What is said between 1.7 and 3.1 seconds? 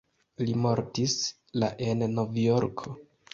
en Novjorko.